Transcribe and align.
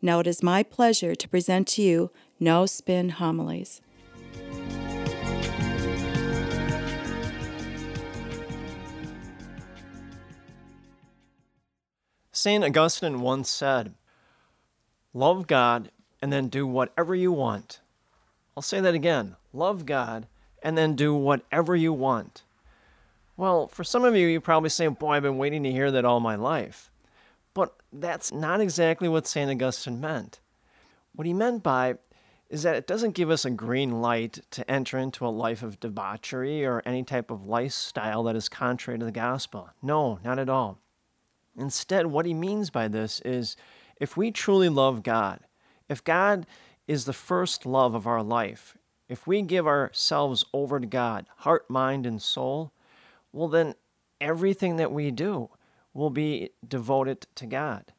Now 0.00 0.20
it 0.20 0.26
is 0.26 0.42
my 0.42 0.62
pleasure 0.62 1.14
to 1.14 1.28
present 1.28 1.68
to 1.68 1.82
you 1.82 2.10
No 2.38 2.66
Spin 2.66 3.10
Homilies. 3.10 3.80
St. 12.32 12.64
Augustine 12.64 13.20
once 13.20 13.48
said, 13.50 13.94
Love 15.14 15.46
God 15.46 15.90
and 16.20 16.32
then 16.32 16.48
do 16.48 16.66
whatever 16.66 17.14
you 17.14 17.30
want. 17.30 17.80
I'll 18.56 18.62
say 18.62 18.80
that 18.80 18.94
again 18.94 19.36
love 19.52 19.84
God 19.86 20.26
and 20.62 20.78
then 20.78 20.94
do 20.94 21.14
whatever 21.14 21.74
you 21.76 21.92
want. 21.92 22.42
Well, 23.36 23.66
for 23.68 23.82
some 23.84 24.04
of 24.04 24.14
you, 24.14 24.26
you 24.28 24.40
probably 24.40 24.70
say, 24.70 24.86
Boy, 24.88 25.12
I've 25.12 25.22
been 25.22 25.38
waiting 25.38 25.62
to 25.64 25.72
hear 25.72 25.90
that 25.90 26.04
all 26.04 26.20
my 26.20 26.36
life. 26.36 26.90
But 27.54 27.74
that's 27.92 28.32
not 28.32 28.60
exactly 28.60 29.08
what 29.08 29.26
St. 29.26 29.50
Augustine 29.50 30.00
meant. 30.00 30.40
What 31.14 31.26
he 31.26 31.34
meant 31.34 31.62
by 31.62 31.96
is 32.48 32.62
that 32.62 32.76
it 32.76 32.86
doesn't 32.86 33.14
give 33.14 33.30
us 33.30 33.44
a 33.44 33.50
green 33.50 34.02
light 34.02 34.38
to 34.50 34.70
enter 34.70 34.98
into 34.98 35.26
a 35.26 35.28
life 35.28 35.62
of 35.62 35.80
debauchery 35.80 36.64
or 36.64 36.82
any 36.84 37.02
type 37.02 37.30
of 37.30 37.46
lifestyle 37.46 38.22
that 38.24 38.36
is 38.36 38.48
contrary 38.48 38.98
to 38.98 39.04
the 39.04 39.12
gospel. 39.12 39.70
No, 39.82 40.18
not 40.22 40.38
at 40.38 40.50
all. 40.50 40.78
Instead, 41.56 42.06
what 42.06 42.26
he 42.26 42.34
means 42.34 42.70
by 42.70 42.88
this 42.88 43.20
is 43.24 43.56
if 43.96 44.16
we 44.16 44.30
truly 44.30 44.68
love 44.68 45.02
God, 45.02 45.40
if 45.88 46.02
God 46.04 46.46
is 46.86 47.04
the 47.04 47.12
first 47.12 47.64
love 47.64 47.94
of 47.94 48.06
our 48.06 48.22
life, 48.22 48.76
if 49.08 49.26
we 49.26 49.42
give 49.42 49.66
ourselves 49.66 50.44
over 50.52 50.80
to 50.80 50.86
God, 50.86 51.26
heart, 51.38 51.68
mind, 51.68 52.06
and 52.06 52.20
soul, 52.20 52.72
well, 53.32 53.48
then 53.48 53.74
everything 54.20 54.76
that 54.76 54.92
we 54.92 55.10
do 55.10 55.48
will 55.94 56.10
be 56.10 56.50
devoted 56.66 57.26
to 57.36 57.46
God. 57.46 57.92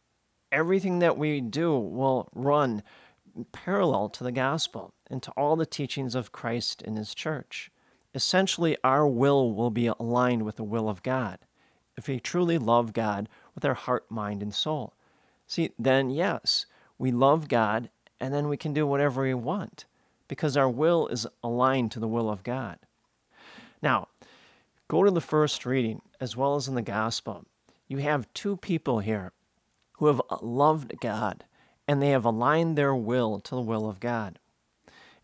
Everything 0.52 1.00
that 1.00 1.18
we 1.18 1.42
do 1.42 1.78
will 1.78 2.30
run 2.34 2.84
parallel 3.52 4.10
to 4.10 4.24
the 4.24 4.32
gospel 4.32 4.94
and 5.10 5.22
to 5.24 5.32
all 5.32 5.56
the 5.56 5.66
teachings 5.66 6.16
of 6.16 6.32
Christ 6.32 6.82
in 6.82 6.96
his 6.96 7.16
church. 7.16 7.72
Essentially, 8.14 8.78
our 8.84 9.08
will 9.08 9.54
will 9.54 9.72
be 9.72 9.88
aligned 9.88 10.44
with 10.44 10.58
the 10.58 10.64
will 10.64 10.88
of 10.88 11.02
God 11.02 11.40
if 11.98 12.08
we 12.08 12.20
truly 12.20 12.58
love 12.58 12.94
God 12.94 13.28
with 13.56 13.66
our 13.66 13.74
heart, 13.74 14.10
mind, 14.10 14.42
and 14.42 14.54
soul. 14.54 14.94
See, 15.48 15.72
then, 15.78 16.10
yes, 16.10 16.66
we 16.98 17.12
love 17.12 17.48
God 17.48 17.90
and 18.20 18.34
then 18.34 18.48
we 18.48 18.58
can 18.58 18.74
do 18.74 18.88
whatever 18.88 19.24
we 19.24 19.34
want 19.34 19.86
because 20.28 20.56
our 20.56 20.70
will 20.70 21.08
is 21.08 21.28
aligned 21.44 21.92
to 21.92 22.00
the 22.00 22.08
will 22.08 22.30
of 22.30 22.44
God. 22.44 22.80
Now, 23.82 24.08
go 24.88 25.04
to 25.04 25.12
the 25.12 25.22
first 25.22 25.66
reading 25.66 26.02
as 26.22 26.38
well 26.38 26.56
as 26.56 26.68
in 26.68 26.76
the 26.76 26.82
gospel. 26.82 27.46
You 27.94 28.00
have 28.00 28.34
two 28.34 28.58
people 28.58 29.02
here 29.02 29.34
who 29.98 30.08
have 30.08 30.20
loved 30.42 31.00
God 31.00 31.46
and 31.88 32.02
they 32.02 32.10
have 32.10 32.26
aligned 32.26 32.76
their 32.76 32.96
will 32.96 33.40
to 33.42 33.54
the 33.54 33.62
will 33.62 33.88
of 33.88 34.00
God. 34.00 34.40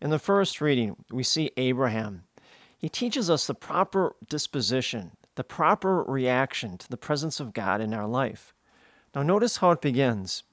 In 0.00 0.10
the 0.10 0.20
first 0.20 0.60
reading, 0.60 0.94
we 1.10 1.24
see 1.24 1.50
Abraham. 1.56 2.22
He 2.78 2.88
teaches 2.88 3.28
us 3.28 3.48
the 3.48 3.56
proper 3.56 4.14
disposition 4.28 5.16
the 5.34 5.42
proper 5.42 6.04
reaction 6.04 6.78
to 6.78 6.88
the 6.88 6.96
presence 6.96 7.40
of 7.40 7.52
God 7.52 7.80
in 7.80 7.92
our 7.92 8.06
life. 8.06 8.54
Now, 9.16 9.24
notice 9.24 9.56
how 9.56 9.72
it 9.72 9.80
begins. 9.80 10.44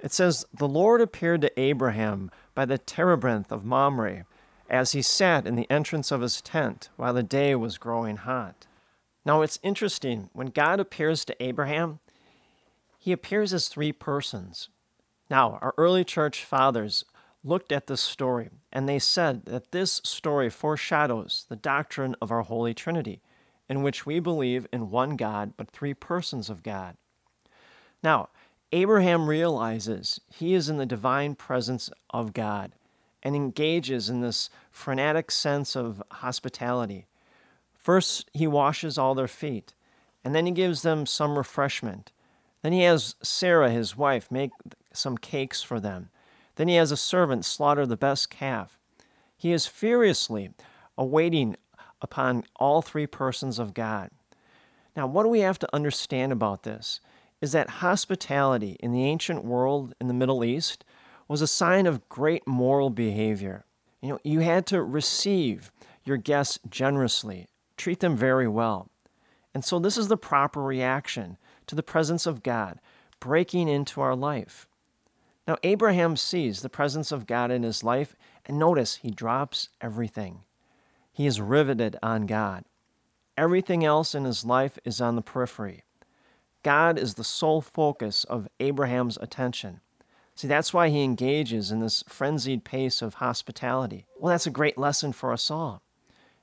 It 0.00 0.14
says, 0.14 0.46
The 0.54 0.66
Lord 0.66 1.02
appeared 1.02 1.42
to 1.42 1.60
Abraham 1.60 2.30
by 2.54 2.64
the 2.64 2.78
terebinth 2.78 3.52
of 3.52 3.66
Mamre 3.66 4.24
as 4.70 4.92
he 4.92 5.02
sat 5.02 5.46
in 5.46 5.56
the 5.56 5.70
entrance 5.70 6.10
of 6.10 6.22
his 6.22 6.40
tent 6.40 6.88
while 6.96 7.12
the 7.12 7.22
day 7.22 7.54
was 7.54 7.76
growing 7.76 8.16
hot. 8.16 8.66
Now, 9.26 9.42
it's 9.42 9.58
interesting. 9.64 10.30
When 10.32 10.46
God 10.46 10.78
appears 10.78 11.24
to 11.24 11.42
Abraham, 11.42 11.98
he 12.96 13.10
appears 13.10 13.52
as 13.52 13.66
three 13.66 13.90
persons. 13.90 14.68
Now, 15.28 15.58
our 15.60 15.74
early 15.76 16.04
church 16.04 16.44
fathers 16.44 17.04
looked 17.42 17.72
at 17.72 17.88
this 17.88 18.00
story 18.00 18.50
and 18.72 18.88
they 18.88 19.00
said 19.00 19.44
that 19.46 19.72
this 19.72 20.00
story 20.04 20.48
foreshadows 20.48 21.44
the 21.48 21.56
doctrine 21.56 22.14
of 22.22 22.30
our 22.30 22.42
Holy 22.42 22.72
Trinity 22.72 23.20
in 23.68 23.82
which 23.82 24.06
we 24.06 24.20
believe 24.20 24.68
in 24.72 24.90
one 24.90 25.16
God, 25.16 25.54
but 25.56 25.70
three 25.70 25.94
persons 25.94 26.48
of 26.48 26.62
God. 26.62 26.96
Now, 28.04 28.28
Abraham 28.70 29.28
realizes 29.28 30.20
he 30.32 30.54
is 30.54 30.68
in 30.68 30.76
the 30.76 30.86
divine 30.86 31.34
presence 31.34 31.90
of 32.10 32.32
God 32.32 32.72
and 33.24 33.34
engages 33.34 34.08
in 34.08 34.20
this 34.20 34.50
frenetic 34.70 35.32
sense 35.32 35.74
of 35.74 36.00
hospitality. 36.12 37.06
First, 37.86 38.28
he 38.34 38.48
washes 38.48 38.98
all 38.98 39.14
their 39.14 39.28
feet, 39.28 39.72
and 40.24 40.34
then 40.34 40.44
he 40.44 40.50
gives 40.50 40.82
them 40.82 41.06
some 41.06 41.38
refreshment. 41.38 42.10
Then 42.62 42.72
he 42.72 42.82
has 42.82 43.14
Sarah, 43.22 43.70
his 43.70 43.96
wife, 43.96 44.28
make 44.28 44.50
some 44.92 45.16
cakes 45.16 45.62
for 45.62 45.78
them. 45.78 46.10
Then 46.56 46.66
he 46.66 46.74
has 46.74 46.90
a 46.90 46.96
servant 46.96 47.44
slaughter 47.44 47.86
the 47.86 47.96
best 47.96 48.28
calf. 48.28 48.76
He 49.36 49.52
is 49.52 49.68
furiously 49.68 50.50
awaiting 50.98 51.54
upon 52.02 52.42
all 52.56 52.82
three 52.82 53.06
persons 53.06 53.60
of 53.60 53.72
God. 53.72 54.10
Now, 54.96 55.06
what 55.06 55.22
do 55.22 55.28
we 55.28 55.42
have 55.42 55.60
to 55.60 55.72
understand 55.72 56.32
about 56.32 56.64
this? 56.64 56.98
Is 57.40 57.52
that 57.52 57.70
hospitality 57.70 58.76
in 58.80 58.90
the 58.90 59.04
ancient 59.04 59.44
world 59.44 59.94
in 60.00 60.08
the 60.08 60.12
Middle 60.12 60.42
East 60.42 60.84
was 61.28 61.40
a 61.40 61.46
sign 61.46 61.86
of 61.86 62.08
great 62.08 62.48
moral 62.48 62.90
behavior. 62.90 63.64
You 64.02 64.08
know, 64.08 64.18
you 64.24 64.40
had 64.40 64.66
to 64.66 64.82
receive 64.82 65.70
your 66.04 66.16
guests 66.16 66.58
generously, 66.68 67.46
treat 67.76 68.00
them 68.00 68.16
very 68.16 68.48
well. 68.48 68.88
And 69.54 69.64
so, 69.64 69.78
this 69.78 69.96
is 69.96 70.08
the 70.08 70.16
proper 70.16 70.62
reaction 70.62 71.38
to 71.66 71.74
the 71.74 71.82
presence 71.82 72.26
of 72.26 72.42
God 72.42 72.80
breaking 73.20 73.68
into 73.68 74.00
our 74.00 74.14
life. 74.14 74.66
Now, 75.48 75.56
Abraham 75.62 76.16
sees 76.16 76.60
the 76.60 76.68
presence 76.68 77.12
of 77.12 77.26
God 77.26 77.50
in 77.50 77.62
his 77.62 77.84
life, 77.84 78.16
and 78.44 78.58
notice 78.58 78.96
he 78.96 79.10
drops 79.10 79.68
everything. 79.80 80.40
He 81.12 81.26
is 81.26 81.40
riveted 81.40 81.96
on 82.02 82.26
God. 82.26 82.64
Everything 83.36 83.84
else 83.84 84.14
in 84.14 84.24
his 84.24 84.44
life 84.44 84.78
is 84.84 85.00
on 85.00 85.16
the 85.16 85.22
periphery. 85.22 85.84
God 86.62 86.98
is 86.98 87.14
the 87.14 87.24
sole 87.24 87.60
focus 87.60 88.24
of 88.24 88.48
Abraham's 88.58 89.16
attention. 89.18 89.80
See, 90.34 90.48
that's 90.48 90.74
why 90.74 90.88
he 90.88 91.02
engages 91.02 91.70
in 91.70 91.80
this 91.80 92.02
frenzied 92.08 92.64
pace 92.64 93.00
of 93.00 93.14
hospitality. 93.14 94.04
Well, 94.18 94.32
that's 94.32 94.46
a 94.46 94.50
great 94.50 94.76
lesson 94.76 95.12
for 95.12 95.32
us 95.32 95.50
all. 95.50 95.82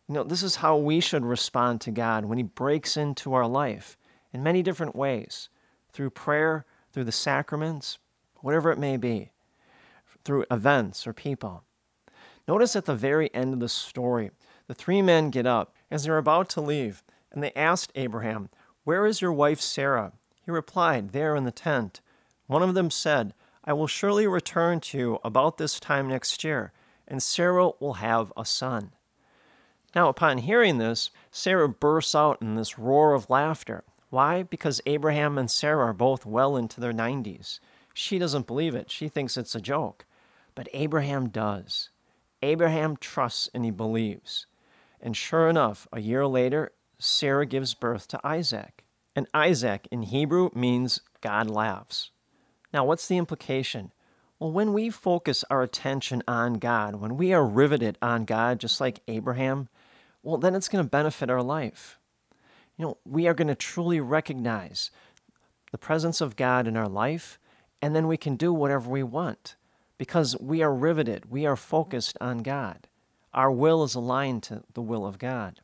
You 0.08 0.16
know, 0.16 0.24
this 0.24 0.44
is 0.44 0.58
how 0.58 0.78
we 0.78 1.00
should 1.00 1.24
respond 1.24 1.80
to 1.82 1.92
God 1.92 2.26
when 2.26 2.38
he 2.38 2.44
breaks 2.44 2.98
into 2.98 3.34
our 3.34 3.48
life 3.48 3.98
in 4.34 4.44
many 4.44 4.62
different 4.62 4.96
ways 4.96 5.50
through 5.94 6.10
prayer, 6.10 6.66
through 6.92 7.06
the 7.06 7.12
sacraments, 7.12 8.00
whatever 8.42 8.72
it 8.72 8.78
may 8.78 8.98
be, 8.98 9.32
through 10.26 10.46
events 10.52 11.08
or 11.08 11.14
people. 11.14 11.64
Notice 12.48 12.76
at 12.76 12.86
the 12.86 12.96
very 12.96 13.34
end 13.34 13.54
of 13.54 13.62
the 13.62 13.70
story, 13.70 14.32
the 14.68 14.74
three 14.74 15.02
men 15.02 15.30
get 15.30 15.46
up 15.46 15.74
as 15.90 16.04
they're 16.04 16.18
about 16.18 16.50
to 16.50 16.62
leave, 16.62 17.04
and 17.32 17.42
they 17.42 17.54
asked 17.54 17.92
Abraham, 17.96 18.50
Where 18.84 19.06
is 19.06 19.22
your 19.22 19.32
wife 19.32 19.62
Sarah? 19.62 20.12
He 20.44 20.52
replied, 20.52 21.12
There 21.12 21.36
in 21.36 21.46
the 21.46 21.52
tent. 21.52 22.02
One 22.48 22.62
of 22.62 22.74
them 22.74 22.92
said, 22.92 23.34
I 23.64 23.72
will 23.72 23.88
surely 23.88 24.28
return 24.28 24.82
to 24.82 24.98
you 24.98 25.20
about 25.24 25.58
this 25.58 25.80
time 25.80 26.10
next 26.10 26.44
year, 26.44 26.74
and 27.08 27.24
Sarah 27.24 27.72
will 27.80 27.94
have 27.94 28.34
a 28.36 28.44
son. 28.44 28.92
Now, 29.96 30.10
upon 30.10 30.40
hearing 30.40 30.80
this, 30.80 31.12
Sarah 31.32 31.70
bursts 31.70 32.16
out 32.16 32.42
in 32.42 32.56
this 32.56 32.80
roar 32.80 33.14
of 33.14 33.30
laughter. 33.30 33.84
Why? 34.10 34.44
Because 34.44 34.82
Abraham 34.86 35.38
and 35.38 35.50
Sarah 35.50 35.86
are 35.86 35.94
both 35.94 36.26
well 36.26 36.58
into 36.58 36.82
their 36.82 36.94
90s. 36.94 37.60
She 37.94 38.18
doesn't 38.18 38.48
believe 38.48 38.76
it, 38.76 38.90
she 38.90 39.08
thinks 39.08 39.38
it's 39.38 39.56
a 39.56 39.62
joke. 39.62 40.06
But 40.56 40.68
Abraham 40.74 41.30
does. 41.30 41.90
Abraham 42.42 42.98
trusts 42.98 43.50
and 43.54 43.64
he 43.64 43.72
believes. 43.72 44.48
And 45.00 45.16
sure 45.16 45.48
enough, 45.50 45.88
a 45.92 46.00
year 46.00 46.26
later, 46.26 46.72
Sarah 46.98 47.46
gives 47.46 47.74
birth 47.74 48.08
to 48.10 48.20
Isaac. 48.24 48.84
And 49.16 49.28
Isaac 49.34 49.88
in 49.92 50.04
Hebrew 50.04 50.50
means 50.56 51.02
God 51.22 51.50
laughs. 51.50 52.12
Now, 52.74 52.86
what's 52.86 53.08
the 53.08 53.18
implication? 53.18 53.92
Well, 54.40 54.52
when 54.52 54.74
we 54.74 54.90
focus 54.90 55.44
our 55.50 55.62
attention 55.62 56.24
on 56.28 56.56
God, 56.56 56.96
when 56.96 57.18
we 57.18 57.32
are 57.34 57.46
riveted 57.46 57.98
on 58.02 58.26
God, 58.26 58.60
just 58.60 58.82
like 58.82 59.02
Abraham, 59.08 59.70
well, 60.24 60.38
then 60.38 60.56
it's 60.56 60.70
going 60.70 60.84
to 60.84 60.90
benefit 60.90 61.30
our 61.30 61.44
life. 61.44 62.00
You 62.78 62.86
know, 62.86 62.98
we 63.06 63.28
are 63.28 63.34
going 63.34 63.50
to 63.50 63.56
truly 63.56 64.00
recognize 64.00 64.90
the 65.72 65.78
presence 65.78 66.22
of 66.22 66.36
God 66.36 66.68
in 66.68 66.78
our 66.78 66.88
life, 66.88 67.38
and 67.82 67.96
then 67.96 68.08
we 68.08 68.18
can 68.18 68.36
do 68.36 68.54
whatever 68.54 68.90
we 68.90 69.04
want 69.04 69.56
because 69.98 70.36
we 70.40 70.62
are 70.62 70.74
riveted, 70.74 71.30
we 71.30 71.46
are 71.46 71.56
focused 71.56 72.18
on 72.20 72.40
God. 72.40 72.88
Our 73.34 73.52
will 73.52 73.84
is 73.84 73.96
aligned 73.96 74.44
to 74.44 74.64
the 74.74 74.82
will 74.82 75.06
of 75.06 75.20
God. 75.20 75.60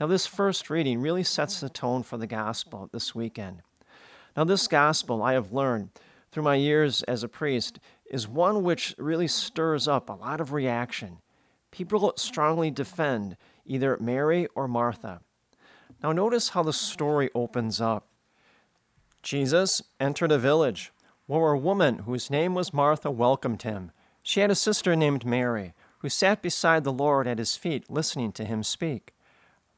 Now, 0.00 0.06
this 0.06 0.26
first 0.26 0.70
reading 0.70 1.00
really 1.00 1.22
sets 1.22 1.60
the 1.60 1.68
tone 1.68 2.02
for 2.02 2.16
the 2.16 2.26
gospel 2.26 2.88
this 2.92 3.14
weekend. 3.14 3.62
Now, 4.36 4.44
this 4.44 4.66
gospel 4.66 5.22
I 5.22 5.34
have 5.34 5.52
learned 5.52 5.90
through 6.32 6.42
my 6.42 6.56
years 6.56 7.02
as 7.04 7.22
a 7.22 7.28
priest 7.28 7.78
is 8.10 8.26
one 8.26 8.64
which 8.64 8.94
really 8.98 9.28
stirs 9.28 9.86
up 9.86 10.08
a 10.08 10.14
lot 10.14 10.40
of 10.40 10.52
reaction. 10.52 11.18
People 11.70 12.12
strongly 12.16 12.70
defend 12.70 13.36
either 13.66 13.96
Mary 14.00 14.46
or 14.54 14.68
Martha. 14.68 15.20
Now, 16.02 16.12
notice 16.12 16.50
how 16.50 16.62
the 16.62 16.72
story 16.72 17.30
opens 17.34 17.80
up. 17.80 18.08
Jesus 19.22 19.82
entered 19.98 20.32
a 20.32 20.38
village 20.38 20.92
where 21.26 21.52
a 21.52 21.58
woman 21.58 22.00
whose 22.00 22.30
name 22.30 22.54
was 22.54 22.74
Martha 22.74 23.10
welcomed 23.10 23.62
him. 23.62 23.90
She 24.22 24.40
had 24.40 24.50
a 24.50 24.54
sister 24.54 24.94
named 24.94 25.24
Mary, 25.24 25.72
who 25.98 26.08
sat 26.08 26.42
beside 26.42 26.84
the 26.84 26.92
Lord 26.92 27.26
at 27.26 27.38
his 27.38 27.56
feet, 27.56 27.90
listening 27.90 28.32
to 28.32 28.44
him 28.44 28.62
speak. 28.62 29.14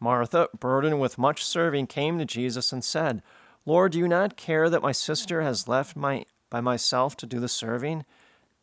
Martha, 0.01 0.49
burdened 0.59 1.01
with 1.01 1.19
much 1.19 1.45
serving, 1.45 1.87
came 1.87 2.19
to 2.19 2.25
Jesus 2.25 2.73
and 2.73 2.85
said, 2.85 3.23
Lord, 3.65 3.93
do 3.93 3.99
you 3.99 4.09
not 4.09 4.37
care 4.37 4.69
that 4.69 4.83
my 4.83 4.93
sister 4.93 5.43
has 5.43 5.69
left 5.69 5.97
my, 5.97 6.25
by 6.51 6.61
myself 6.61 7.17
to 7.19 7.27
do 7.27 7.41
the 7.41 7.49
serving? 7.49 8.05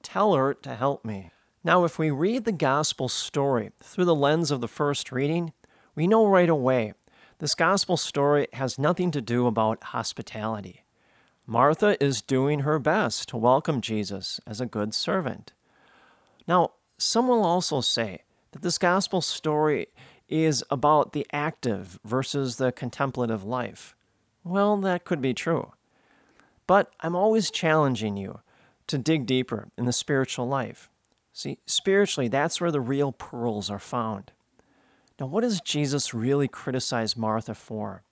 Tell 0.01 0.33
her 0.35 0.53
to 0.53 0.75
help 0.75 1.03
me. 1.03 1.31
Now, 1.65 1.85
if 1.85 1.97
we 1.97 2.11
read 2.11 2.43
the 2.43 2.51
gospel 2.51 3.07
story 3.07 3.71
through 3.81 4.03
the 4.03 4.13
lens 4.13 4.51
of 4.51 4.59
the 4.59 4.67
first 4.67 5.13
reading, 5.13 5.53
we 5.95 6.07
know 6.07 6.27
right 6.27 6.49
away 6.49 6.93
this 7.39 7.55
gospel 7.55 7.95
story 7.95 8.47
has 8.53 8.77
nothing 8.77 9.11
to 9.11 9.21
do 9.21 9.47
about 9.47 9.81
hospitality. 9.85 10.83
Martha 11.47 12.01
is 12.03 12.21
doing 12.21 12.59
her 12.61 12.79
best 12.79 13.29
to 13.29 13.37
welcome 13.37 13.79
Jesus 13.79 14.41
as 14.45 14.59
a 14.59 14.65
good 14.65 14.93
servant. 14.93 15.53
Now, 16.49 16.71
some 16.97 17.29
will 17.29 17.45
also 17.45 17.79
say 17.79 18.23
that 18.51 18.61
this 18.61 18.77
gospel 18.77 19.21
story 19.21 19.87
is 20.27 20.65
about 20.69 21.13
the 21.13 21.25
active 21.31 21.97
versus 22.03 22.57
the 22.57 22.73
contemplative 22.73 23.45
life. 23.45 23.95
Well, 24.43 24.75
that 24.77 25.05
could 25.05 25.21
be 25.21 25.33
true. 25.33 25.71
But 26.67 26.91
I'm 26.99 27.15
always 27.15 27.51
challenging 27.51 28.17
you 28.17 28.41
to 28.87 28.97
dig 28.97 29.25
deeper 29.25 29.69
in 29.77 29.85
the 29.85 29.93
spiritual 29.93 30.47
life. 30.47 30.89
See, 31.33 31.57
spiritually, 31.65 32.27
that's 32.27 32.61
where 32.61 32.71
the 32.71 32.79
real 32.79 33.11
pearls 33.11 33.71
are 33.71 33.79
found. 33.79 34.31
Now, 35.19 35.25
what 35.25 35.41
does 35.41 35.61
Jesus 35.61 36.13
really 36.13 36.47
criticize 36.47 37.17
Martha 37.17 37.55
for? 37.55 38.03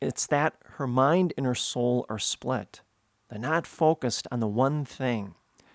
It's 0.00 0.26
that 0.28 0.54
her 0.76 0.86
mind 0.86 1.34
and 1.36 1.44
her 1.44 1.54
soul 1.54 2.06
are 2.08 2.20
split. 2.20 2.82
They're 3.28 3.38
not 3.38 3.66
focused 3.66 4.28
on 4.30 4.40
the 4.40 4.46
one 4.46 4.84
thing. 4.84 5.34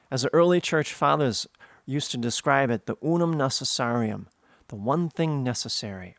As 0.09 0.21
the 0.21 0.33
early 0.33 0.61
church 0.61 0.93
fathers 0.93 1.45
used 1.85 2.11
to 2.11 2.17
describe 2.17 2.69
it, 2.69 2.85
the 2.85 2.97
unum 3.03 3.35
necessarium, 3.35 4.27
the 4.69 4.75
one 4.75 5.09
thing 5.09 5.43
necessary, 5.43 6.15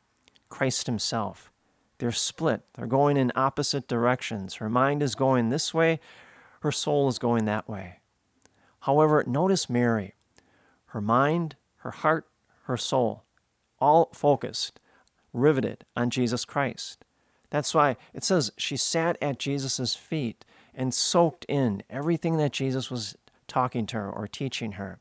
Christ 0.49 0.87
Himself. 0.87 1.51
They're 1.99 2.13
split. 2.13 2.63
They're 2.75 2.87
going 2.87 3.17
in 3.17 3.33
opposite 3.35 3.89
directions. 3.89 4.57
Her 4.57 4.69
mind 4.69 5.03
is 5.03 5.15
going 5.15 5.49
this 5.49 5.73
way, 5.73 5.99
her 6.61 6.73
soul 6.73 7.09
is 7.09 7.19
going 7.19 7.47
that 7.47 7.69
way. 7.69 8.01
However, 8.87 9.25
notice 9.27 9.69
Mary. 9.69 10.15
Her 10.87 11.01
mind, 11.01 11.57
her 11.79 11.91
heart, 11.91 12.29
her 12.67 12.77
soul 12.77 13.25
all 13.81 14.11
focused, 14.15 14.79
riveted 15.33 15.85
on 15.97 16.09
Jesus 16.09 16.45
Christ. 16.45 17.05
That's 17.51 17.75
why 17.75 17.97
it 18.15 18.23
says 18.23 18.53
she 18.57 18.77
sat 18.77 19.19
at 19.21 19.41
Jesus' 19.41 19.97
feet 19.97 20.45
and 20.73 20.95
soaked 20.95 21.45
in 21.49 21.83
everything 21.91 22.37
that 22.37 22.53
Jesus 22.53 22.89
was 22.89 23.17
talking 23.49 23.87
to 23.87 23.97
her 23.97 24.09
or 24.09 24.29
teaching 24.29 24.73
her. 24.73 25.01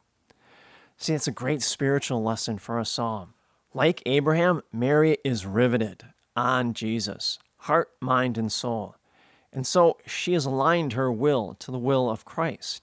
See, 0.97 1.13
it's 1.13 1.27
a 1.27 1.31
great 1.31 1.61
spiritual 1.61 2.23
lesson 2.23 2.57
for 2.57 2.79
us 2.79 2.97
all. 2.97 3.29
Like 3.71 4.01
Abraham, 4.07 4.63
Mary 4.73 5.17
is 5.23 5.45
riveted 5.45 6.05
on 6.35 6.73
Jesus, 6.73 7.37
heart, 7.57 7.91
mind, 8.01 8.39
and 8.39 8.51
soul. 8.51 8.95
And 9.53 9.67
so 9.67 9.97
she 10.07 10.33
has 10.33 10.45
aligned 10.45 10.93
her 10.93 11.11
will 11.11 11.53
to 11.59 11.69
the 11.69 11.77
will 11.77 12.09
of 12.09 12.25
Christ. 12.25 12.81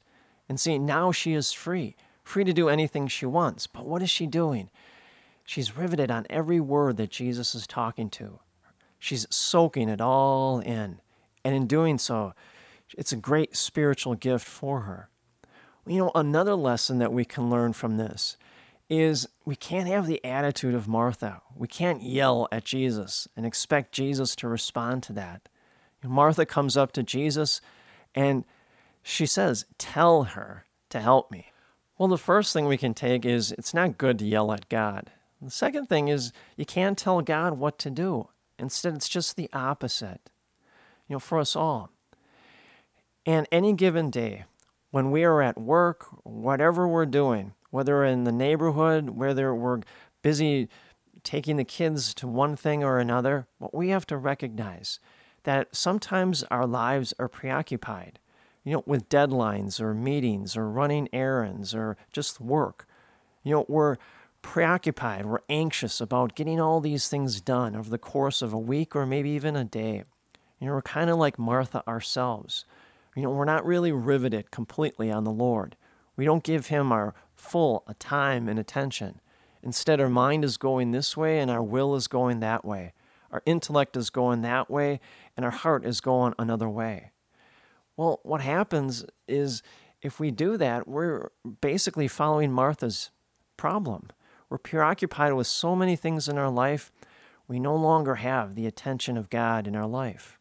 And 0.48 0.58
see, 0.60 0.78
now 0.78 1.12
she 1.12 1.34
is 1.34 1.52
free, 1.52 1.96
free 2.24 2.44
to 2.44 2.52
do 2.52 2.68
anything 2.68 3.08
she 3.08 3.26
wants. 3.26 3.66
But 3.66 3.86
what 3.86 4.02
is 4.02 4.10
she 4.10 4.26
doing? 4.26 4.70
She's 5.44 5.76
riveted 5.76 6.10
on 6.10 6.26
every 6.30 6.60
word 6.60 6.96
that 6.98 7.10
Jesus 7.10 7.54
is 7.54 7.66
talking 7.66 8.10
to. 8.10 8.40
She's 8.98 9.26
soaking 9.30 9.88
it 9.88 10.00
all 10.00 10.60
in. 10.60 11.00
And 11.44 11.54
in 11.54 11.66
doing 11.66 11.98
so, 11.98 12.34
it's 12.96 13.12
a 13.12 13.16
great 13.16 13.56
spiritual 13.56 14.14
gift 14.14 14.46
for 14.46 14.80
her. 14.82 15.08
You 15.86 15.98
know, 15.98 16.12
another 16.14 16.54
lesson 16.54 16.98
that 16.98 17.12
we 17.12 17.24
can 17.24 17.50
learn 17.50 17.72
from 17.72 17.96
this 17.96 18.36
is 18.88 19.26
we 19.44 19.56
can't 19.56 19.88
have 19.88 20.06
the 20.06 20.24
attitude 20.24 20.74
of 20.74 20.86
Martha. 20.86 21.40
We 21.56 21.66
can't 21.66 22.02
yell 22.02 22.46
at 22.52 22.64
Jesus 22.64 23.26
and 23.36 23.44
expect 23.44 23.92
Jesus 23.92 24.36
to 24.36 24.48
respond 24.48 25.02
to 25.04 25.12
that. 25.14 25.48
Martha 26.04 26.44
comes 26.46 26.76
up 26.76 26.92
to 26.92 27.02
Jesus 27.02 27.60
and 28.14 28.44
she 29.02 29.26
says, 29.26 29.64
Tell 29.78 30.24
her 30.24 30.66
to 30.90 31.00
help 31.00 31.30
me. 31.30 31.52
Well, 31.98 32.08
the 32.08 32.18
first 32.18 32.52
thing 32.52 32.66
we 32.66 32.76
can 32.76 32.94
take 32.94 33.24
is 33.24 33.52
it's 33.52 33.74
not 33.74 33.98
good 33.98 34.18
to 34.18 34.24
yell 34.24 34.52
at 34.52 34.68
God. 34.68 35.10
The 35.40 35.50
second 35.50 35.86
thing 35.86 36.08
is 36.08 36.32
you 36.56 36.64
can't 36.64 36.96
tell 36.96 37.20
God 37.20 37.58
what 37.58 37.78
to 37.80 37.90
do. 37.90 38.28
Instead, 38.58 38.94
it's 38.94 39.08
just 39.08 39.36
the 39.36 39.50
opposite. 39.52 40.30
You 41.08 41.16
know, 41.16 41.20
for 41.20 41.38
us 41.38 41.56
all. 41.56 41.90
And 43.26 43.46
any 43.52 43.72
given 43.72 44.10
day, 44.10 44.44
when 44.90 45.10
we 45.10 45.24
are 45.24 45.42
at 45.42 45.60
work, 45.60 46.06
whatever 46.24 46.86
we're 46.86 47.06
doing, 47.06 47.54
whether 47.70 48.04
in 48.04 48.24
the 48.24 48.32
neighborhood, 48.32 49.10
whether 49.10 49.54
we're 49.54 49.80
busy 50.22 50.68
taking 51.22 51.56
the 51.56 51.64
kids 51.64 52.14
to 52.14 52.26
one 52.26 52.56
thing 52.56 52.82
or 52.82 52.98
another, 52.98 53.46
what 53.58 53.74
we 53.74 53.88
have 53.88 54.06
to 54.06 54.16
recognize 54.16 54.98
that 55.44 55.74
sometimes 55.74 56.44
our 56.44 56.66
lives 56.66 57.14
are 57.18 57.28
preoccupied, 57.28 58.18
you 58.64 58.72
know, 58.72 58.82
with 58.86 59.08
deadlines 59.08 59.80
or 59.80 59.94
meetings 59.94 60.56
or 60.56 60.68
running 60.68 61.08
errands 61.12 61.74
or 61.74 61.96
just 62.12 62.40
work. 62.40 62.86
You 63.42 63.52
know, 63.52 63.66
we're 63.68 63.96
preoccupied, 64.42 65.26
we're 65.26 65.38
anxious 65.48 66.00
about 66.00 66.34
getting 66.34 66.60
all 66.60 66.80
these 66.80 67.08
things 67.08 67.40
done 67.40 67.74
over 67.74 67.88
the 67.88 67.98
course 67.98 68.42
of 68.42 68.52
a 68.52 68.58
week 68.58 68.94
or 68.94 69.06
maybe 69.06 69.30
even 69.30 69.56
a 69.56 69.64
day. 69.64 70.04
You 70.60 70.66
know, 70.66 70.74
we're 70.74 70.82
kind 70.82 71.10
of 71.10 71.18
like 71.18 71.38
Martha 71.38 71.82
ourselves. 71.88 72.64
You 73.16 73.22
know, 73.22 73.30
we're 73.30 73.44
not 73.44 73.66
really 73.66 73.92
riveted 73.92 74.50
completely 74.50 75.10
on 75.10 75.24
the 75.24 75.30
Lord. 75.30 75.76
We 76.16 76.24
don't 76.24 76.44
give 76.44 76.68
Him 76.68 76.92
our 76.92 77.14
full 77.34 77.82
uh, 77.86 77.94
time 77.98 78.48
and 78.48 78.58
attention. 78.58 79.20
Instead, 79.62 80.00
our 80.00 80.08
mind 80.08 80.44
is 80.44 80.56
going 80.56 80.90
this 80.90 81.16
way 81.16 81.38
and 81.38 81.50
our 81.50 81.62
will 81.62 81.94
is 81.94 82.08
going 82.08 82.40
that 82.40 82.64
way. 82.64 82.92
Our 83.30 83.42
intellect 83.46 83.96
is 83.96 84.10
going 84.10 84.42
that 84.42 84.70
way 84.70 85.00
and 85.36 85.44
our 85.44 85.50
heart 85.50 85.84
is 85.84 86.00
going 86.00 86.34
another 86.38 86.68
way. 86.68 87.12
Well, 87.96 88.20
what 88.22 88.40
happens 88.40 89.04
is 89.28 89.62
if 90.00 90.18
we 90.18 90.30
do 90.30 90.56
that, 90.56 90.88
we're 90.88 91.30
basically 91.60 92.08
following 92.08 92.52
Martha's 92.52 93.10
problem. 93.56 94.08
We're 94.48 94.58
preoccupied 94.58 95.34
with 95.34 95.46
so 95.46 95.76
many 95.76 95.96
things 95.96 96.28
in 96.28 96.38
our 96.38 96.50
life, 96.50 96.90
we 97.48 97.58
no 97.58 97.76
longer 97.76 98.16
have 98.16 98.54
the 98.54 98.66
attention 98.66 99.16
of 99.16 99.30
God 99.30 99.66
in 99.66 99.76
our 99.76 99.86
life. 99.86 100.38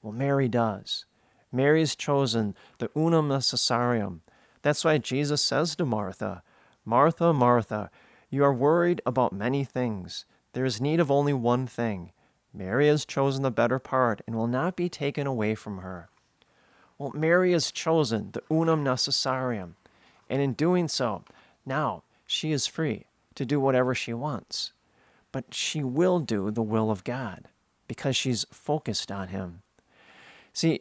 Well, 0.00 0.12
Mary 0.12 0.48
does. 0.48 1.06
Mary 1.50 1.80
has 1.80 1.94
chosen 1.94 2.54
the 2.78 2.90
unum 2.96 3.28
necessarium. 3.28 4.20
That's 4.62 4.84
why 4.84 4.98
Jesus 4.98 5.42
says 5.42 5.76
to 5.76 5.84
Martha, 5.84 6.42
Martha, 6.84 7.32
Martha, 7.32 7.90
you 8.30 8.44
are 8.44 8.54
worried 8.54 9.02
about 9.04 9.32
many 9.32 9.64
things. 9.64 10.24
There 10.52 10.64
is 10.64 10.80
need 10.80 11.00
of 11.00 11.10
only 11.10 11.32
one 11.32 11.66
thing. 11.66 12.12
Mary 12.54 12.88
has 12.88 13.04
chosen 13.04 13.42
the 13.42 13.50
better 13.50 13.78
part 13.78 14.22
and 14.26 14.36
will 14.36 14.46
not 14.46 14.76
be 14.76 14.88
taken 14.88 15.26
away 15.26 15.54
from 15.54 15.78
her. 15.78 16.08
Well, 16.98 17.12
Mary 17.14 17.52
has 17.52 17.72
chosen 17.72 18.30
the 18.32 18.42
unum 18.50 18.84
necessarium, 18.84 19.74
and 20.28 20.40
in 20.40 20.52
doing 20.52 20.88
so, 20.88 21.24
now 21.66 22.02
she 22.26 22.52
is 22.52 22.66
free 22.66 23.06
to 23.34 23.44
do 23.44 23.60
whatever 23.60 23.94
she 23.94 24.12
wants. 24.12 24.72
But 25.32 25.54
she 25.54 25.82
will 25.82 26.20
do 26.20 26.50
the 26.50 26.62
will 26.62 26.90
of 26.90 27.04
God 27.04 27.48
because 27.88 28.16
she's 28.16 28.46
focused 28.50 29.10
on 29.10 29.28
Him. 29.28 29.62
See, 30.52 30.80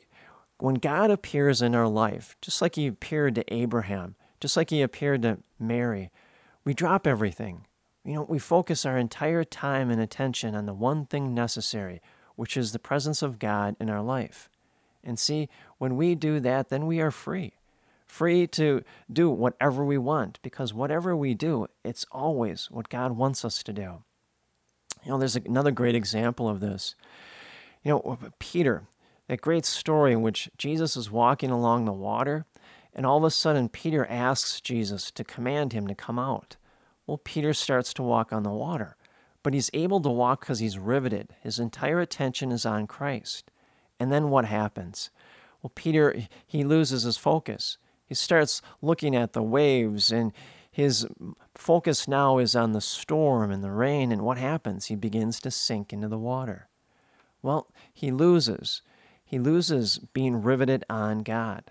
when 0.58 0.76
God 0.76 1.10
appears 1.10 1.62
in 1.62 1.74
our 1.74 1.88
life, 1.88 2.36
just 2.42 2.62
like 2.62 2.76
He 2.76 2.88
appeared 2.88 3.36
to 3.36 3.54
Abraham, 3.54 4.16
just 4.40 4.58
like 4.58 4.70
He 4.70 4.82
appeared 4.82 5.22
to 5.24 5.40
Mary, 5.60 6.12
we 6.64 6.74
drop 6.74 7.08
everything. 7.08 7.66
You 8.04 8.14
know, 8.14 8.24
we 8.24 8.40
focus 8.40 8.86
our 8.86 8.98
entire 8.98 9.44
time 9.44 9.90
and 9.90 10.02
attention 10.02 10.56
on 10.56 10.66
the 10.66 10.74
one 10.74 11.06
thing 11.06 11.34
necessary, 11.34 12.02
which 12.36 12.58
is 12.58 12.72
the 12.72 12.80
presence 12.80 13.22
of 13.22 13.40
God 13.40 13.76
in 13.80 13.90
our 13.90 14.02
life. 14.02 14.50
And 15.04 15.20
see, 15.20 15.50
when 15.78 15.98
we 15.98 16.16
do 16.16 16.40
that, 16.42 16.70
then 16.70 16.88
we 16.88 17.02
are 17.02 17.12
free 17.12 17.54
free 18.08 18.46
to 18.46 18.84
do 19.12 19.30
whatever 19.30 19.86
we 19.86 19.98
want 19.98 20.38
because 20.42 20.74
whatever 20.74 21.16
we 21.16 21.34
do, 21.34 21.66
it's 21.86 22.06
always 22.12 22.70
what 22.70 22.90
God 22.90 23.14
wants 23.14 23.46
us 23.46 23.64
to 23.64 23.72
do. 23.72 24.04
You 25.06 25.12
know, 25.12 25.18
there's 25.18 25.38
another 25.38 25.72
great 25.72 25.96
example 25.96 26.50
of 26.50 26.60
this. 26.60 26.96
You 27.84 27.92
know, 27.92 28.20
Peter, 28.38 28.84
that 29.28 29.40
great 29.42 29.66
story 29.66 30.12
in 30.12 30.22
which 30.22 30.50
Jesus 30.58 30.98
is 30.98 31.10
walking 31.10 31.52
along 31.52 31.86
the 31.86 31.94
water 31.94 32.46
And 32.94 33.06
all 33.06 33.18
of 33.18 33.24
a 33.24 33.32
sudden, 33.32 33.70
Peter 33.70 34.06
asks 34.08 34.60
Jesus 34.62 35.12
to 35.12 35.24
command 35.24 35.74
him 35.74 35.88
to 35.88 35.96
come 35.96 36.20
out. 36.20 36.58
Well, 37.08 37.18
Peter 37.18 37.54
starts 37.54 37.94
to 37.96 38.04
walk 38.04 38.34
on 38.34 38.44
the 38.44 38.52
water, 38.52 38.98
but 39.44 39.54
he's 39.54 39.70
able 39.74 40.02
to 40.02 40.10
walk 40.10 40.42
because 40.42 40.60
he's 40.60 40.78
riveted. 40.78 41.36
His 41.42 41.60
entire 41.60 42.02
attention 42.02 42.52
is 42.52 42.66
on 42.66 42.88
Christ. 42.88 43.52
And 44.02 44.12
then 44.12 44.32
what 44.32 44.46
happens? 44.46 45.12
Well, 45.62 45.72
Peter, 45.76 46.26
he 46.48 46.64
loses 46.64 47.04
his 47.04 47.18
focus. 47.18 47.78
He 48.08 48.16
starts 48.16 48.60
looking 48.82 49.16
at 49.16 49.34
the 49.34 49.44
waves, 49.44 50.12
and 50.12 50.34
his 50.72 51.06
focus 51.54 52.08
now 52.08 52.40
is 52.40 52.56
on 52.56 52.72
the 52.72 52.82
storm 52.82 53.52
and 53.52 53.64
the 53.64 53.70
rain. 53.70 54.12
And 54.12 54.24
what 54.24 54.40
happens? 54.40 54.88
He 54.88 54.96
begins 54.96 55.40
to 55.42 55.52
sink 55.52 55.94
into 55.94 56.08
the 56.08 56.18
water. 56.18 56.68
Well, 57.44 57.68
he 57.94 58.10
loses. 58.10 58.82
He 59.24 59.38
loses 59.38 60.00
being 60.00 60.42
riveted 60.42 60.84
on 60.90 61.20
God. 61.20 61.70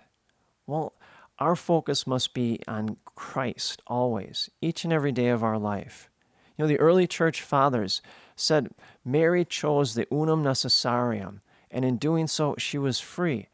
Well, 0.65 0.93
our 1.37 1.57
focus 1.57 2.07
must 2.07 2.33
be 2.33 2.61
on 2.65 2.95
Christ 3.03 3.81
always, 3.87 4.49
each 4.61 4.85
and 4.85 4.93
every 4.93 5.11
day 5.11 5.27
of 5.27 5.43
our 5.43 5.57
life. 5.57 6.09
You 6.57 6.63
know, 6.63 6.69
the 6.69 6.79
early 6.79 7.07
church 7.07 7.41
fathers 7.41 8.01
said 8.37 8.69
Mary 9.03 9.43
chose 9.43 9.95
the 9.95 10.07
unum 10.09 10.43
necessarium, 10.43 11.41
and 11.71 11.85
in 11.85 11.97
doing 11.97 12.27
so, 12.27 12.55
she 12.57 12.77
was 12.77 12.99
free, 12.99 13.47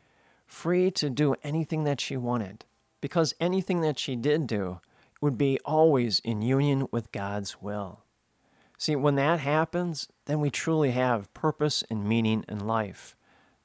free 0.45 0.91
to 0.91 1.09
do 1.09 1.35
anything 1.43 1.83
that 1.83 2.01
she 2.01 2.17
wanted, 2.17 2.65
because 2.99 3.35
anything 3.39 3.81
that 3.81 3.99
she 3.99 4.15
did 4.15 4.47
do 4.47 4.79
would 5.21 5.37
be 5.37 5.59
always 5.63 6.19
in 6.19 6.41
union 6.41 6.87
with 6.91 7.11
God's 7.11 7.61
will. 7.61 8.01
See, 8.77 8.95
when 8.95 9.15
that 9.15 9.39
happens, 9.39 10.07
then 10.25 10.39
we 10.39 10.49
truly 10.49 10.91
have 10.91 11.33
purpose 11.33 11.83
and 11.89 12.07
meaning 12.07 12.45
in 12.47 12.67
life. 12.67 13.15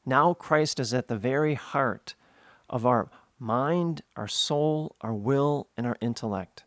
Now 0.07 0.35
Christ 0.35 0.81
is 0.81 0.95
at 0.95 1.09
the 1.09 1.17
very 1.17 1.55
heart 1.55 2.15
of 2.71 2.87
our 2.87 3.11
mind, 3.39 4.03
our 4.17 4.29
soul, 4.29 4.97
our 5.01 5.13
will, 5.13 5.69
and 5.77 5.87
our 5.87 5.97
intellect, 6.01 6.65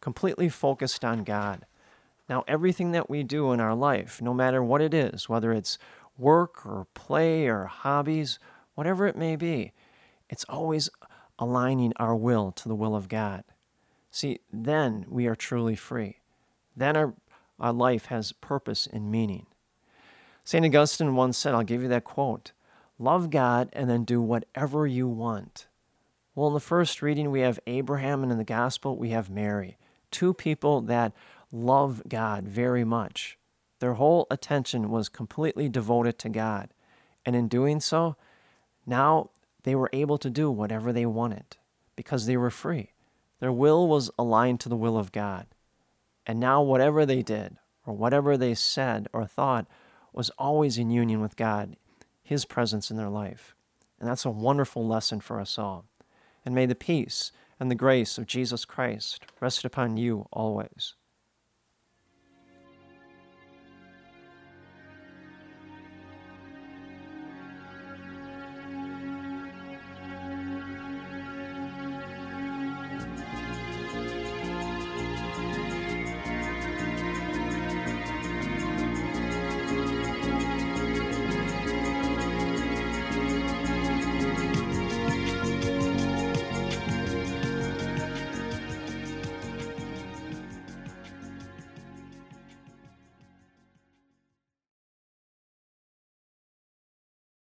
completely 0.00 0.48
focused 0.48 1.04
on 1.04 1.24
God. 1.24 1.64
Now, 2.28 2.44
everything 2.48 2.90
that 2.92 3.08
we 3.08 3.22
do 3.22 3.52
in 3.52 3.60
our 3.60 3.74
life, 3.74 4.20
no 4.20 4.34
matter 4.34 4.62
what 4.62 4.82
it 4.82 4.92
is, 4.92 5.28
whether 5.28 5.52
it's 5.52 5.78
work 6.18 6.64
or 6.66 6.86
play 6.94 7.46
or 7.46 7.66
hobbies, 7.66 8.38
whatever 8.74 9.06
it 9.06 9.16
may 9.16 9.36
be, 9.36 9.72
it's 10.28 10.44
always 10.48 10.88
aligning 11.38 11.92
our 11.96 12.16
will 12.16 12.52
to 12.52 12.68
the 12.68 12.74
will 12.74 12.96
of 12.96 13.08
God. 13.08 13.44
See, 14.10 14.40
then 14.52 15.04
we 15.08 15.26
are 15.26 15.34
truly 15.34 15.76
free. 15.76 16.20
Then 16.76 16.96
our, 16.96 17.14
our 17.60 17.72
life 17.72 18.06
has 18.06 18.32
purpose 18.32 18.86
and 18.90 19.10
meaning. 19.10 19.46
St. 20.44 20.64
Augustine 20.64 21.16
once 21.16 21.36
said, 21.36 21.54
I'll 21.54 21.62
give 21.62 21.82
you 21.82 21.88
that 21.88 22.04
quote 22.04 22.52
love 22.98 23.28
God 23.28 23.68
and 23.74 23.90
then 23.90 24.04
do 24.04 24.22
whatever 24.22 24.86
you 24.86 25.06
want. 25.06 25.66
Well, 26.34 26.48
in 26.48 26.54
the 26.54 26.60
first 26.60 27.02
reading, 27.02 27.30
we 27.30 27.40
have 27.40 27.60
Abraham, 27.66 28.22
and 28.22 28.32
in 28.32 28.38
the 28.38 28.44
gospel, 28.44 28.96
we 28.96 29.10
have 29.10 29.28
Mary. 29.28 29.76
Two 30.10 30.32
people 30.32 30.80
that 30.82 31.12
love 31.52 32.02
God 32.08 32.46
very 32.46 32.84
much. 32.84 33.38
Their 33.80 33.94
whole 33.94 34.26
attention 34.30 34.90
was 34.90 35.08
completely 35.08 35.68
devoted 35.68 36.18
to 36.20 36.28
God. 36.28 36.70
And 37.24 37.34
in 37.36 37.48
doing 37.48 37.80
so, 37.80 38.16
now 38.86 39.30
they 39.64 39.74
were 39.74 39.90
able 39.92 40.18
to 40.18 40.30
do 40.30 40.50
whatever 40.50 40.92
they 40.92 41.06
wanted 41.06 41.56
because 41.96 42.26
they 42.26 42.36
were 42.36 42.50
free. 42.50 42.92
Their 43.40 43.52
will 43.52 43.86
was 43.86 44.10
aligned 44.18 44.60
to 44.60 44.68
the 44.68 44.76
will 44.76 44.96
of 44.96 45.12
God. 45.12 45.46
And 46.26 46.40
now, 46.40 46.62
whatever 46.62 47.06
they 47.06 47.22
did, 47.22 47.56
or 47.84 47.94
whatever 47.94 48.36
they 48.36 48.54
said 48.54 49.06
or 49.12 49.26
thought, 49.26 49.66
was 50.12 50.30
always 50.38 50.78
in 50.78 50.90
union 50.90 51.20
with 51.20 51.36
God, 51.36 51.76
His 52.22 52.44
presence 52.44 52.90
in 52.90 52.96
their 52.96 53.08
life. 53.08 53.54
And 54.00 54.08
that's 54.08 54.24
a 54.24 54.30
wonderful 54.30 54.86
lesson 54.86 55.20
for 55.20 55.40
us 55.40 55.58
all 55.58 55.84
and 56.46 56.54
may 56.54 56.64
the 56.64 56.76
peace 56.76 57.32
and 57.58 57.70
the 57.70 57.74
grace 57.74 58.16
of 58.16 58.26
Jesus 58.26 58.64
Christ 58.64 59.20
rest 59.40 59.64
upon 59.64 59.96
you 59.96 60.28
always. 60.32 60.94